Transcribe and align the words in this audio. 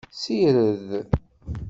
Sired! 0.09 0.89